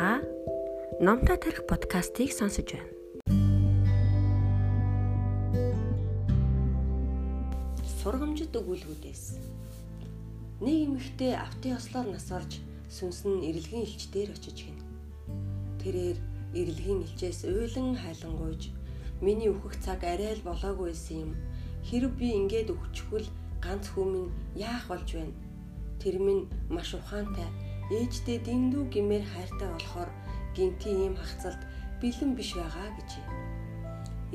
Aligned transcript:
Та 0.00 0.22
Номтой 0.98 1.36
тарих 1.36 1.66
подкастыг 1.68 2.32
сонсож 2.32 2.72
байна. 2.72 2.88
Сургамжит 8.00 8.56
өгүүлбүүдээс 8.56 9.24
нэг 10.64 10.76
эмэгтэй 10.88 11.36
автын 11.36 11.76
ослоор 11.76 12.08
нас 12.08 12.32
орж 12.32 12.64
сүнс 12.88 13.28
нь 13.28 13.44
эрэлгийн 13.44 13.84
элч 13.84 14.08
дээр 14.08 14.32
очиж 14.32 14.72
гин. 14.72 14.80
Тэрээр 15.84 16.16
эрэлгийн 16.56 17.04
элчээс 17.04 17.44
уйлан 17.44 18.00
хайлангуйж 18.00 18.72
миний 19.20 19.52
өөхөх 19.52 19.76
цаг 19.84 20.00
арай 20.00 20.32
л 20.32 20.46
болоогүй 20.48 20.96
юм. 21.12 21.36
Хэрв 21.84 22.16
би 22.16 22.32
ингээд 22.40 22.72
өгчихвөл 22.72 23.28
ганц 23.60 23.92
хүмүн 23.92 24.32
яах 24.56 24.88
болж 24.88 25.12
байна? 25.12 25.36
Тэр 26.00 26.16
минь 26.24 26.48
маш 26.72 26.96
ухаантай 26.96 27.52
ээждээ 27.90 28.38
дэндүү 28.46 28.84
гимээр 28.94 29.24
хайртай 29.26 29.68
болохоор 29.74 30.10
гинти 30.54 30.90
ийм 30.94 31.14
хагцалд 31.18 31.62
бэлэн 32.00 32.32
биш 32.38 32.54
байгаа 32.54 32.88
гэж. 32.94 33.10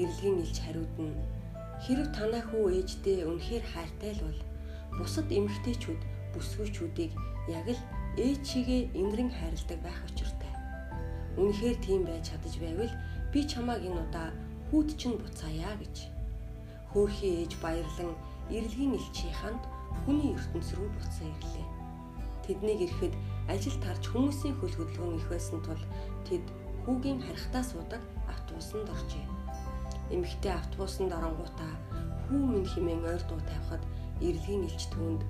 Ирэлгийн 0.01 0.43
илч 0.43 0.57
хариуд 0.59 0.95
нь 0.99 1.15
хэрв 1.83 2.07
танаа 2.11 2.43
хүү 2.51 2.65
ээждээ 2.83 3.23
үнэхээр 3.29 3.65
хайртай 3.71 4.11
л 4.15 4.21
бол 4.27 4.39
бусад 4.99 5.27
эмэгтэйчүүд 5.31 6.01
бүсгүйчүүдийг 6.35 7.11
яг 7.47 7.67
л 7.71 7.81
ээж 8.19 8.39
чигээ 8.43 8.81
инэрэн 8.91 9.31
хайрладаг 9.31 9.79
байх 9.83 9.99
учиртай. 10.07 10.53
Үнэхээр 11.39 11.77
тийм 11.79 12.01
байж 12.03 12.31
чадаж 12.31 12.55
байвал 12.59 12.93
би 13.31 13.39
чамааг 13.43 13.81
энэ 13.87 14.01
удаа 14.03 14.29
хүүд 14.67 14.89
чинь 14.99 15.19
буцаая 15.19 15.73
гэж. 15.79 15.95
Хөөхий 16.91 17.43
ээж 17.43 17.55
баярлан 17.63 18.11
ирэлгийн 18.51 18.95
элчийн 18.99 19.35
ханд 19.39 19.63
хүний 20.03 20.31
ертөнц 20.35 20.69
рүү 20.75 20.89
буцсан 20.95 21.27
ирлээ. 21.31 21.67
Тэднийг 22.45 22.79
ирэхэд 22.87 23.13
ажил 23.47 23.77
тарж 23.83 24.03
хүмүүсийн 24.09 24.55
хөл 24.57 24.75
хөдөлгөөн 24.75 25.17
их 25.19 25.27
байсан 25.29 25.59
тул 25.61 25.81
тэд 26.27 26.45
хүүгийн 26.85 27.21
харихтаа 27.21 27.63
суудаг 27.63 28.01
автобусанд 28.29 28.89
оржээ. 28.89 29.25
Эмэгтэй 30.13 30.53
автобусанд 30.53 31.11
оронгуудаа 31.13 31.73
хүү 32.25 32.41
минь 32.41 32.69
химэн 32.69 33.05
ойр 33.05 33.23
дуу 33.29 33.41
тавихад 33.45 33.83
эрэлгийн 34.21 34.65
элч 34.69 34.89
түүнд 34.93 35.21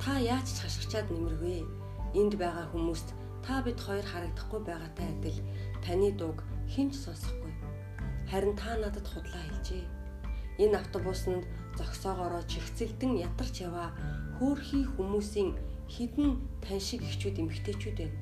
та 0.00 0.16
яаж 0.20 0.48
ч 0.48 0.56
хашгичаад 0.64 1.08
нэмэрвэ? 1.12 1.64
Энд 2.16 2.34
байгаа 2.36 2.66
хүмүүст 2.72 3.08
та 3.44 3.60
бид 3.64 3.78
хоёр 3.80 4.06
харагдахгүй 4.08 4.60
байгаатай 4.64 5.08
адил 5.12 5.38
таны 5.84 6.12
дууг 6.12 6.44
хинч 6.72 6.94
сонсохгүй. 6.96 7.52
Харин 8.30 8.56
та 8.56 8.76
надад 8.76 9.06
худлаа 9.08 9.44
хэлжээ. 9.44 9.84
Энэ 10.62 10.76
автобусанд 10.80 11.44
зогсоогоороо 11.76 12.44
чихцэлдэн 12.44 13.16
ятарч 13.28 13.64
яваа 13.68 13.90
хөөрхий 14.38 14.84
хүмүүсийн 14.84 15.56
хідэн 15.88 16.38
тань 16.62 16.80
шиг 16.80 17.02
ихчүүд 17.02 17.40
эмгтээчүүд 17.42 17.96
байна. 17.98 18.18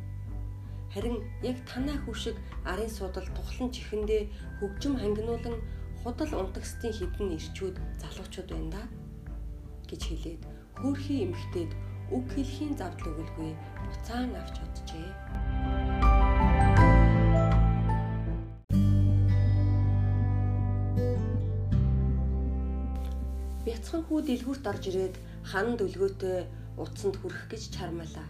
Харин 0.94 1.22
яг 1.42 1.58
танаа 1.70 1.98
хүү 2.02 2.14
шиг 2.14 2.36
арын 2.66 2.90
судал 2.90 3.26
тухлан 3.36 3.70
чихэндээ 3.70 4.22
хөгжим 4.58 4.94
хангинуулан 4.98 5.56
худал 6.02 6.32
унтагсдын 6.42 6.92
хідэн 6.98 7.36
ирчүүд 7.36 7.76
залуучууд 8.00 8.48
байна 8.50 8.70
да 8.74 8.82
гэж 9.86 10.02
хэлээд 10.06 10.42
хөөрхий 10.80 11.18
эмгтээд 11.26 11.70
үг 12.10 12.26
хэлхийн 12.34 12.74
завдал 12.74 13.10
өгөлгүй 13.12 13.52
буцаан 13.86 14.34
авч 14.34 14.56
оджээ. 14.66 15.08
Бяцхан 23.62 24.02
хүү 24.08 24.18
дэлгүүрт 24.26 24.64
орж 24.66 24.84
ирээд 24.90 25.14
хан 25.46 25.78
дөлгөөтэй 25.78 26.38
утсанд 26.82 27.16
хүрэх 27.20 27.52
гэж 27.52 27.62
чармалаа. 27.76 28.28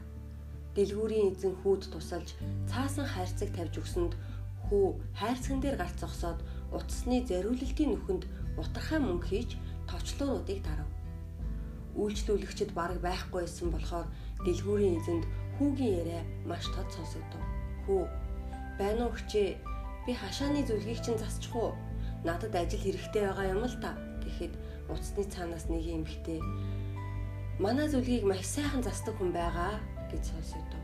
Дэлгүүрийн 0.74 1.30
эзэн 1.34 1.54
хүүд 1.62 1.82
тусалж 1.94 2.34
цаасан 2.70 3.06
хайрцаг 3.06 3.50
тавьж 3.54 3.74
өгсөнд 3.82 4.12
хүү 4.66 4.86
хайрцаган 5.18 5.60
дээр 5.62 5.76
гарц 5.78 5.96
зогсоод 6.02 6.38
утасны 6.74 7.22
зариулалтын 7.26 7.90
нүхэнд 7.94 8.24
утархай 8.58 9.00
мөнгө 9.02 9.26
хийж 9.30 9.50
товчлууруудыг 9.90 10.62
дарав. 10.62 10.88
Үйлчлүүлэгчд 11.98 12.70
бараг 12.78 12.98
байхгүй 13.02 13.42
байсан 13.42 13.68
болохоор 13.74 14.06
дэлгүүрийн 14.46 14.98
эзэнд 15.02 15.24
хүүгийн 15.58 15.98
яриа 16.00 16.22
маш 16.46 16.64
тод 16.70 16.88
сонсогдов. 16.94 17.42
Хүү 17.84 18.02
байна 18.78 19.10
уу 19.10 19.14
хчээ 19.18 19.58
би 20.06 20.12
хашааны 20.14 20.62
зүлгийг 20.62 21.02
чинь 21.02 21.18
засчих 21.18 21.54
уу? 21.56 21.74
Надад 22.22 22.54
ажил 22.54 22.78
хэрэгтэй 22.78 23.26
байгаа 23.26 23.46
юм 23.54 23.66
л 23.66 23.76
та 23.82 23.98
гэхэд 24.22 24.54
утасны 24.86 25.24
цаанаас 25.26 25.66
нэг 25.66 25.82
юм 25.82 26.04
хтэй 26.06 26.38
манай 27.60 27.88
зүлгийг 27.92 28.24
маш 28.24 28.40
сайхан 28.56 28.80
застдаг 28.80 29.14
хүн 29.20 29.36
байгаа 29.36 29.76
гэж 30.08 30.32
сонсогдов. 30.32 30.80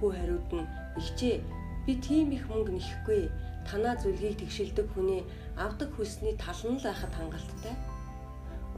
Хүү 0.00 0.10
хариуд 0.16 0.48
нь 0.56 0.64
ихчээ 0.96 1.44
би 1.84 1.92
тийм 2.00 2.32
их 2.32 2.48
мөнгө 2.48 2.72
нэхгүй 2.72 3.28
танаа 3.68 4.00
зүлгийг 4.00 4.40
тэгшилдэг 4.40 4.88
хүний 4.96 5.20
авдаг 5.60 5.92
хүсний 5.92 6.32
тал 6.40 6.56
нь 6.64 6.80
л 6.80 6.88
байхад 6.88 7.12
хангалттай. 7.12 7.76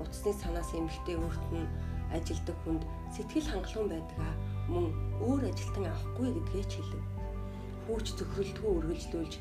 Утасны 0.02 0.34
санаас 0.34 0.74
эмхтэй 0.74 1.14
өөрт 1.14 1.46
нь 1.54 1.70
ажилдаг 2.10 2.56
хүнд 2.66 2.82
сэтгэл 3.14 3.50
хангалуун 3.54 3.88
байдгаа 3.94 4.32
мөн 4.66 4.86
өөр 5.22 5.42
ажилтан 5.46 5.86
авахгүй 5.86 6.28
гэдгээ 6.34 6.66
ч 6.66 6.72
хэлв. 6.82 7.06
Хүүч 7.86 8.06
зөвхөрлөлтгүй 8.18 8.72
үргэлжлүүлж 8.82 9.34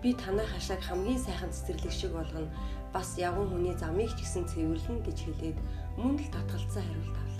би 0.00 0.08
танаа 0.16 0.48
хашааг 0.48 0.80
хамгийн 0.88 1.20
сайхан 1.20 1.52
цэцэрлэг 1.52 1.92
шиг 1.92 2.16
болгоно 2.16 2.48
бас 2.96 3.20
явган 3.20 3.52
хүний 3.52 3.76
замыг 3.76 4.08
ч 4.16 4.24
гэсэн 4.24 4.48
цэвэрлэн 4.48 5.04
гэж 5.04 5.18
хэлээд 5.20 5.58
мөн 6.00 6.16
л 6.16 6.32
татгалцсан 6.32 6.80
хариулт 6.80 7.16
авлаа 7.20 7.31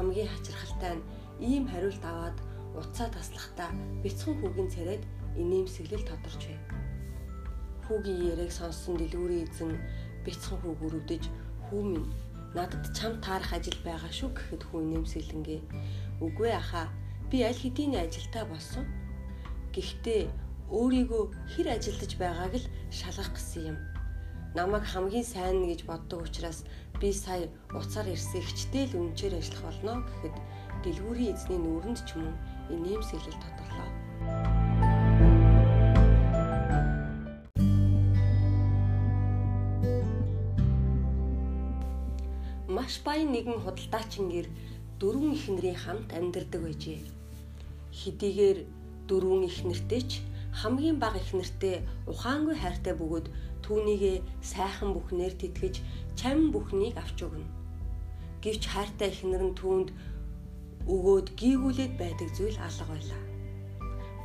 хамгийн 0.00 0.32
хачирхалтай 0.32 0.96
нь 0.96 1.04
ийм 1.52 1.64
хариулт 1.68 2.00
аваад 2.00 2.36
уцаа 2.80 3.08
таслахдаа 3.12 3.68
бяцхан 4.02 4.34
хүүгийн 4.40 4.72
царайд 4.72 5.04
инээмсэглэл 5.36 6.08
тодорч 6.08 6.42
байв. 6.48 6.62
Хүүгийн 7.84 8.20
яриаг 8.32 8.52
сонссон 8.56 8.96
дэлгүүрийн 8.96 9.44
эзэн 9.44 9.72
бяцхан 10.24 10.56
хүүг 10.60 10.80
өрөвдөж 10.86 11.24
"Хүү 11.68 11.82
минь 11.84 12.08
надад 12.56 12.84
чам 12.96 13.12
таарах 13.20 13.52
ажил 13.52 13.76
байгаа 13.84 14.12
шүү" 14.18 14.30
гэхэд 14.32 14.62
хүү 14.64 14.80
инээмсэглэнгээ 14.88 15.60
"Үгүй 16.24 16.50
ахаа 16.60 16.88
би 17.28 17.44
аль 17.44 17.60
хэдийн 17.60 18.00
ажилтаа 18.00 18.44
болсон. 18.48 18.84
Гэхдээ 19.76 20.22
өөрийгөө 20.72 21.24
хэр 21.52 21.68
ажилдаж 21.76 22.12
байгааг 22.16 22.54
л 22.56 22.66
шалгах 22.88 23.36
гэсэн 23.36 23.62
юм. 23.76 23.78
Намайг 24.56 24.84
хамгийн 24.88 25.26
сайн 25.28 25.68
гэж 25.68 25.84
боддог 25.84 26.24
учраас 26.24 26.64
би 27.00 27.12
сая 27.12 27.48
уцаар 27.72 28.12
ирсэн 28.12 28.44
ихчтэй 28.44 28.84
л 28.92 29.00
үнчээр 29.00 29.40
ажиллах 29.40 29.64
болно 29.72 30.04
гэхэд 30.04 30.36
дэлгүүрийн 30.84 31.32
эзний 31.32 31.56
нүүрэнд 31.56 32.00
ч 32.04 32.20
мөн 32.20 32.36
инээмсэглэл 32.68 33.40
тодорлоо. 33.40 33.88
Маш 42.68 43.00
баян 43.00 43.32
нэгэн 43.32 43.64
худалдаачин 43.64 44.28
гэр 44.28 44.46
дөрвөн 45.00 45.32
ихнэрийн 45.40 45.80
хамт 45.80 46.12
амьдардаг 46.12 46.60
байжээ. 46.60 47.00
Хэдийгээр 47.96 48.58
дөрвөн 49.08 49.48
ихнэртэй 49.48 50.02
ч 50.04 50.12
хамгийн 50.50 50.98
бага 50.98 51.18
ихнэртэй 51.22 51.86
ухаангүй 52.10 52.56
хайртай 52.58 52.94
бөгөөд 52.98 53.26
түүнийгээ 53.64 54.16
сайхан 54.42 54.90
бүхнээр 54.94 55.34
тэтгэж 55.38 55.74
чам 56.18 56.50
бүхнийг 56.50 56.98
авч 56.98 57.18
өгнө. 57.22 57.46
Гэвч 58.42 58.62
хайртай 58.66 59.08
эхнэр 59.14 59.42
нь 59.46 59.54
түүнд 59.54 59.88
өгөөд 60.90 61.28
гийгүүлээд 61.38 61.94
байдаг 62.02 62.28
зүйл 62.34 62.58
алга 62.58 62.86
байлаа. 62.90 63.22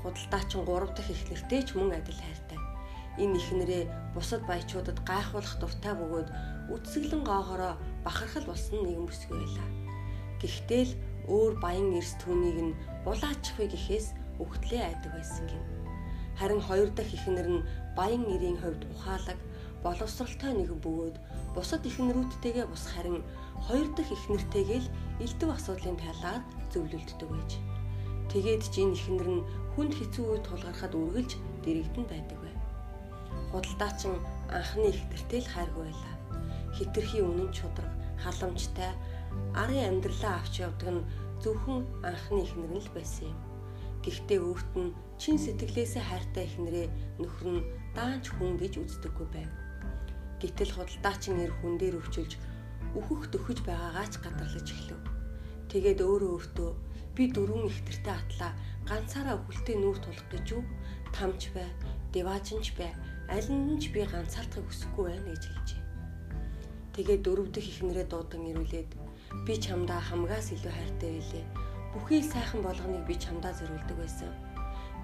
Худалдаачин 0.01 0.63
3 0.65 0.97
дахь 0.97 1.11
эхнэртэй 1.13 1.61
ч 1.67 1.69
мөн 1.77 1.93
адил 1.99 2.17
хайртай. 2.17 2.59
Энэ 3.21 3.37
эхнэрээ 3.39 3.83
бусад 4.15 4.41
баячуудад 4.49 4.99
гайхуулах 5.05 5.55
дуртай 5.61 5.93
бөгөөд 5.93 6.29
үтсгэлэн 6.73 7.23
гоохороо 7.23 7.73
бахархал 8.03 8.45
болсон 8.49 8.81
нэгэн 8.81 9.05
бүсгүй 9.07 9.37
байлаа. 9.37 9.69
Гэхдээ 10.41 10.83
л 10.89 10.93
өөр 11.29 11.53
баян 11.61 11.93
эрс 11.99 12.13
түүнийг 12.21 12.57
нь 12.65 12.77
булаачихвэ 13.05 13.65
гэхээс 13.71 14.07
өгтлээ 14.41 14.81
айдаг 14.83 15.11
байсан 15.15 15.45
гин. 15.47 15.84
Харин 16.39 16.61
хоёр 16.67 16.89
дахь 16.91 17.13
эхнэр 17.15 17.47
нь 17.55 17.65
баян 17.97 18.23
нэрийн 18.27 18.59
хувьд 18.59 18.83
ухаалаг, 18.91 19.39
боловсралтай 19.83 20.51
нэгэн 20.55 20.79
бөгөөд 20.83 21.15
бусад 21.55 21.83
эхнэрүүдтэйгээ 21.87 22.65
бус 22.67 22.83
харин 22.91 23.23
хоёр 23.65 23.87
дахь 23.95 24.11
эхнэртэйгээ 24.11 24.79
л 24.83 24.89
элдв 25.23 25.49
асуудлын 25.55 25.97
талаар 26.03 26.41
зөвлөлддөг 26.71 27.29
байж. 27.31 27.51
Тэгээд 28.31 28.63
ч 28.67 28.75
энэ 28.83 28.95
эхнэр 28.99 29.29
нь 29.31 29.45
хүнд 29.73 29.93
хэцүү 29.95 30.25
үе 30.27 30.39
тулгархад 30.43 30.93
үргэлж 30.97 31.31
дэрэгдэн 31.63 32.05
байдаг 32.11 32.39
байв. 32.43 32.59
Худалдаачин 33.51 34.15
анхны 34.51 34.91
эхнэртэй 34.91 35.39
л 35.39 35.51
хайргүй 35.53 35.83
байлаа. 35.87 36.15
Хитрхи 36.75 37.19
үнэн 37.23 37.49
чудраг, 37.55 37.91
халамжтай 38.19 38.91
арын 39.55 39.87
амьдралаа 39.87 40.43
авч 40.43 40.59
явдаг 40.67 40.89
нь 40.91 41.07
зөвхөн 41.39 41.79
анхны 42.03 42.43
эхнэр 42.43 42.71
нь 42.75 42.83
л 42.83 42.89
байсан 42.91 43.31
юм. 43.31 43.39
Гэхдээ 44.03 44.39
өөрт 44.43 44.71
нь 44.75 44.91
чин 45.21 45.37
сэтгэлээсээ 45.39 46.03
хайртай 46.03 46.43
эхнэрээ 46.45 46.87
нөхөр 47.21 47.47
нь 47.55 47.65
даанч 47.95 48.25
хүн 48.35 48.59
гэж 48.59 48.73
үздэггүй 48.83 49.27
байв. 49.31 49.51
Гэтэл 50.41 50.71
худалдаачин 50.75 51.39
нэр 51.39 51.51
хүн 51.59 51.79
дээр 51.79 51.95
өвчөлж 52.03 52.35
өөхөх 52.95 53.31
төхөж 53.31 53.59
байгаагаа 53.63 54.07
ч 54.11 54.13
гадарлаж 54.19 54.67
эхлэв. 54.67 55.01
Тэгээд 55.71 55.99
өөрөө 56.03 56.31
өөртөө 56.35 56.71
би 57.15 57.23
дөрвөн 57.31 57.71
ихтэртэй 57.71 58.15
атлаа 58.15 58.51
ганцаараа 58.83 59.39
өхөлтөй 59.39 59.75
нүүр 59.79 59.97
тулах 60.03 60.27
гэж 60.31 60.45
юу? 60.55 60.63
Тамч 61.15 61.55
бай, 61.55 61.67
деважинч 62.11 62.75
бай, 62.75 62.91
аль 63.31 63.47
нь 63.47 63.79
ч 63.79 63.95
би 63.95 64.03
ганцаардахыг 64.03 64.67
хүсэхгүй 64.67 65.03
байна 65.15 65.31
гэж 65.31 65.43
хэлжээ. 65.47 65.83
Тэгээд 66.95 67.21
дөрөв 67.23 67.47
дэх 67.55 67.65
ихнэрээ 67.71 68.07
дуудан 68.11 68.43
ирүүлээд 68.51 68.91
би 69.47 69.53
чамдаа 69.59 69.99
хамгаас 69.99 70.51
илүү 70.55 70.73
хайртай 70.75 71.11
байлээ. 71.15 71.45
Бүхий 71.95 72.23
сайхан 72.23 72.61
болгоныг 72.63 73.03
би 73.07 73.15
чамдаа 73.15 73.51
зориулдаг 73.55 73.97
байсан. 73.99 74.31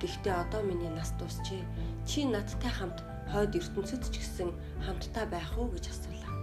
Гэхдээ 0.01 0.33
одоо 0.33 0.65
миний 0.65 0.89
нас 0.89 1.13
дуусчээ. 1.21 1.62
Чи 2.09 2.25
надтай 2.25 2.74
хамт 2.74 3.06
хойд 3.30 3.53
ертөнцид 3.53 4.01
ч 4.09 4.18
гэсэн 4.18 4.50
хамтдаа 4.81 5.30
байх 5.30 5.53
уу 5.62 5.69
гэж 5.69 5.94
асуулаа. 5.94 6.33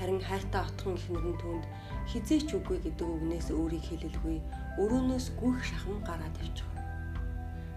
Харин 0.00 0.24
хайртай 0.24 0.64
отхон 0.64 0.96
ихнэр 0.96 1.24
нь 1.28 1.40
түнд 1.44 1.64
хизээч 2.08 2.48
үгүй 2.56 2.80
гэдэг 2.80 3.04
үгнээс 3.04 3.48
өөрийг 3.52 3.84
хэлэлгүй 3.84 4.38
өрөөнөөс 4.80 5.26
гүйх 5.36 5.60
шахам 5.60 6.00
гараад 6.08 6.34
явчих. 6.40 6.66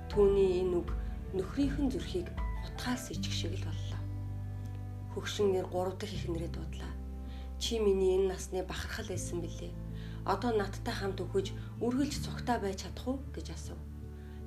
Түүний 0.07 0.63
энэ 0.63 0.79
үг 0.79 0.89
нөхрийнхэн 1.35 1.91
зүрхийг 1.91 2.31
утгаас 2.65 3.11
ичг 3.11 3.31
шиг 3.35 3.53
л 3.59 3.67
боллоо. 3.67 4.01
Хөгшин 5.13 5.51
нэр 5.51 5.67
3 5.67 5.99
дахь 5.99 6.15
ихнэрээ 6.15 6.51
дуудлаа. 6.55 6.93
Чи 7.59 7.77
миний 7.83 8.15
энэ 8.17 8.31
насны 8.31 8.63
бахархал 8.63 9.11
байсан 9.11 9.43
билээ. 9.43 9.75
Одоо 10.25 10.51
надтай 10.55 10.95
хамт 10.95 11.19
өгөж 11.21 11.51
үргэлж 11.83 12.23
цогтой 12.23 12.57
байж 12.63 12.87
чадах 12.87 13.07
уу 13.07 13.19
гэж 13.35 13.51
асуув. 13.51 13.86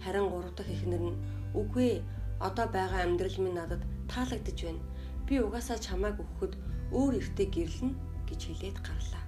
Харин 0.04 0.26
гурав 0.32 0.54
дахь 0.56 0.72
эхнэр 0.72 1.02
нь 1.12 1.20
үгүй 1.60 2.00
одоо 2.40 2.66
байгаа 2.72 3.04
амьдрал 3.04 3.38
минь 3.40 3.58
надад 3.60 3.82
таалагдж 4.08 4.58
байна. 4.64 4.82
Би 5.26 5.34
угаасаа 5.44 5.78
чамайг 5.78 6.16
өгөхөд 6.22 6.54
өөр 6.96 7.14
эртээ 7.20 7.48
гэрлэнэ 7.52 7.94
гэж 8.28 8.40
хэлээд 8.48 8.78
гарлаа. 8.80 9.24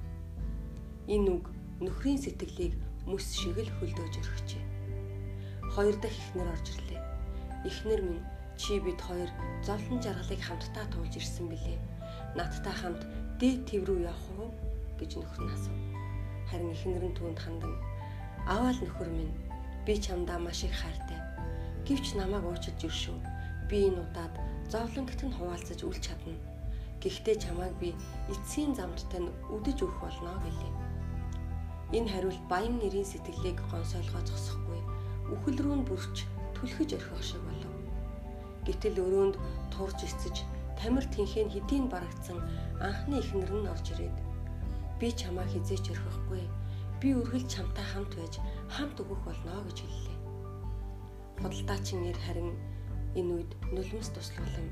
Энэ 1.06 1.28
үг 1.36 1.44
нөхрийн 1.84 2.18
сэтгэлийг 2.22 2.74
мөс 3.06 3.26
шиг 3.36 3.58
л 3.58 3.70
хөлдөөж 3.78 4.14
өргөчээ. 4.22 4.64
Хоёр 5.74 5.96
дахь 6.00 6.18
эхнэр 6.22 6.48
орж 6.54 6.66
ирлээ. 6.72 7.00
Эхнэр 7.68 8.00
минь 8.02 8.24
чи 8.56 8.80
бид 8.80 9.00
хоёр 9.00 9.30
зовлон 9.66 10.00
жаргалыг 10.00 10.40
хамтдаа 10.40 10.86
туулж 10.88 11.14
ирсэн 11.20 11.46
билээ. 11.52 11.78
Надтай 12.38 12.74
хамт 12.80 13.02
дээд 13.40 13.60
төв 13.68 13.82
рүү 13.86 14.08
явах 14.08 14.26
уу 14.38 14.50
гэж 14.98 15.10
нөхөр 15.20 15.42
нь 15.44 15.52
асуув. 15.52 15.80
Харин 16.48 16.74
эхнэр 16.74 17.04
нь 17.10 17.16
түүнд 17.18 17.38
хандан 17.42 17.74
аваал 18.46 18.78
нөхөр 18.80 19.10
минь 19.10 19.34
Би 19.86 19.98
чамдаа 19.98 20.38
маш 20.38 20.62
их 20.62 20.74
хайртай. 20.78 21.18
Гэвч 21.82 22.14
намайг 22.14 22.46
уучиж 22.46 22.78
иршүү. 22.86 23.18
Би 23.66 23.90
энэ 23.90 23.98
удаад 24.06 24.34
зовлонгт 24.70 25.20
нь 25.26 25.34
хуваалцаж 25.34 25.82
үл 25.82 25.98
чадна. 25.98 26.38
Гэхдээ 27.02 27.36
чамайг 27.42 27.74
би 27.82 27.90
эцсийн 28.30 28.78
замд 28.78 29.02
тань 29.10 29.34
үдэж 29.50 29.82
өгөх 29.82 29.98
болно 29.98 30.38
гэлээ. 30.38 30.72
Энэ 31.98 32.10
хариулт 32.14 32.42
баян 32.46 32.78
нэрийн 32.78 33.10
сэтгэлийг 33.10 33.58
гонсойлгоо 33.74 34.22
зогсохгүй. 34.22 34.80
Үхэл 35.34 35.58
рүү 35.58 35.76
нь 35.82 35.86
бүрч 35.90 36.16
түлхэж 36.54 36.90
орхих 36.94 37.22
шиг 37.26 37.42
болов. 37.42 37.74
Гэтэл 38.62 39.02
өрөөнд 39.02 39.36
турж 39.74 39.98
эцэж 40.06 40.46
тамир 40.78 41.02
тэнхээ 41.10 41.50
хэдийн 41.50 41.90
барагдсан 41.90 42.38
анхны 42.78 43.18
ихнэр 43.18 43.50
нь 43.50 43.66
орж 43.66 43.86
ирээд 43.98 44.16
би 45.02 45.10
чамаа 45.10 45.46
хизээч 45.50 45.90
орхихгүй 45.90 46.46
би 47.02 47.18
үргэлж 47.18 47.50
чамтай 47.50 47.82
хамт 47.82 48.14
байж 48.14 48.38
хамт 48.70 48.94
өгөх 49.02 49.26
болно 49.26 49.58
гэж 49.66 49.78
хэллээ. 49.82 50.18
Худалдаачин 51.42 51.98
нэр 52.06 52.18
харин 52.22 52.54
энэ 53.18 53.30
үед 53.42 53.50
нулимс 53.74 54.14
туслуулан 54.14 54.70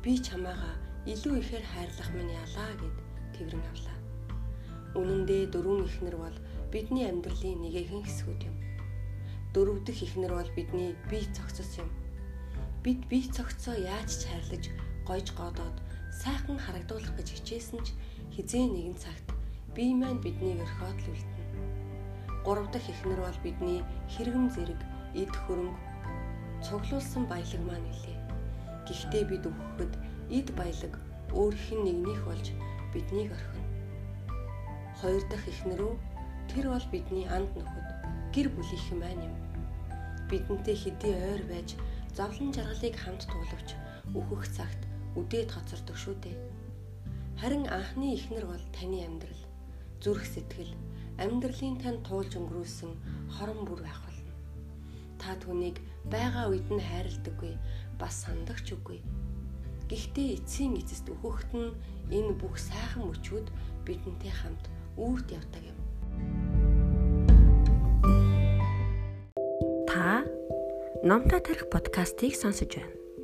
би 0.00 0.16
чамаага 0.16 0.72
илүү 1.04 1.34
ихээр 1.44 1.66
хайрлах 1.68 2.10
минь 2.16 2.32
ялаа 2.32 2.72
гэд 2.80 2.96
тэрэн 3.36 3.60
авлаа. 3.68 3.98
Үнэн 4.96 5.28
дээр 5.28 5.52
дөрвөн 5.52 5.84
ихнэр 5.84 6.16
бол 6.16 6.36
бидний 6.72 7.04
амьдралын 7.04 7.60
нэгэн 7.60 8.00
хэсгүүд 8.00 8.42
юм. 8.48 8.56
Дөрөв 9.52 9.84
дэх 9.84 10.00
ихнэр 10.08 10.32
бол 10.32 10.50
бидний 10.56 10.96
бие 11.12 11.28
цогцос 11.36 11.84
юм. 11.84 11.92
Бид 12.80 13.04
бие 13.12 13.28
цогцоо 13.28 13.76
яаж 13.76 14.08
ч 14.08 14.22
хайрлаж 14.32 14.64
гойж 15.04 15.28
годоод 15.36 15.76
сайхан 16.16 16.56
харагдуулах 16.56 17.12
гэж 17.20 17.28
хичээсэн 17.36 17.80
ч 17.84 17.92
хизээ 18.32 18.64
нэгэн 18.72 18.96
цагт 18.96 19.28
бие 19.76 19.92
маань 19.92 20.24
биднийг 20.24 20.64
өрхөөд 20.64 20.98
л 21.04 21.12
үлдэнэ. 21.12 21.37
Гурав 22.48 22.70
дахь 22.72 22.88
эхнэр 22.88 23.20
бол 23.20 23.38
бидний 23.44 23.84
хэрэгэм 24.08 24.48
зэрэг 24.48 24.80
эд 25.12 25.32
хөрөнгө 25.36 25.76
цуглуулсан 26.64 27.28
баялаг 27.28 27.60
маань 27.68 27.84
нэлээ. 27.84 28.18
Гэхдээ 28.88 29.24
бид 29.28 29.44
өгөхөд 29.44 29.92
эд 30.32 30.48
баялаг 30.56 30.94
өөрийнх 31.36 31.76
нь 31.76 31.84
нэгнийх 31.84 32.24
болж 32.24 32.46
биднийг 32.88 33.36
орхино. 33.36 33.68
Хоёр 34.96 35.22
дахь 35.28 35.44
эхнэрөө 35.44 35.92
тэр 36.48 36.66
бол 36.72 36.86
бидний 36.88 37.28
анд 37.28 37.52
нөхөд 37.52 37.88
гэр 38.32 38.48
бүлийнхэн 38.56 38.96
маань 38.96 39.24
юм. 39.28 39.34
Бидэнтэй 40.32 40.76
хэдий 40.80 41.14
ойр 41.20 41.44
байж 41.52 41.76
зовлон 42.16 42.48
жаргалыг 42.56 42.96
хамт 42.96 43.28
туулавч 43.28 43.76
өөхөх 44.16 44.48
цагт 44.56 44.80
үдээд 45.20 45.52
хоцордог 45.52 45.96
шүү 46.00 46.16
дээ. 46.24 46.36
Харин 47.44 47.68
анхны 47.68 48.16
эхнэр 48.16 48.48
бол 48.48 48.64
таны 48.72 49.04
амьдрал, 49.04 49.42
зүрх 50.00 50.24
сэтгэл, 50.24 50.72
амьдралын 51.18 51.76
тань 51.82 52.00
туулж 52.06 52.38
өнгөрүүлсэн 52.38 52.92
хорон 53.34 53.66
бүр 53.66 53.82
байх 53.82 54.00
болно. 54.06 54.32
Та 55.18 55.34
түүнийг 55.42 55.82
байгаа 56.06 56.50
үед 56.54 56.70
нь 56.70 56.82
хайрладаггүй 56.82 57.54
бас 57.98 58.24
сандагч 58.24 58.72
үгүй. 58.78 59.02
Гэхдээ 59.90 60.38
эцсийн 60.38 60.78
эцэст 60.78 61.10
өөхөхт 61.10 61.52
нь 61.58 61.74
энэ 62.14 62.38
бүх 62.38 62.54
сайхан 62.56 63.10
мөчүүд 63.10 63.46
бидэнтэй 63.82 64.32
хамт 64.32 64.64
үүрт 64.94 65.28
явдаг 65.34 65.64
юм. 65.66 65.78
Та 69.90 70.22
Номтой 71.02 71.40
тарих 71.40 71.70
подкастыг 71.70 72.34
сонсож 72.34 72.74
байна. 72.74 73.07